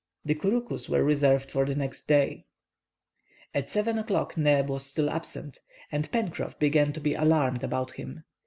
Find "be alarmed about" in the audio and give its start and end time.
6.99-7.91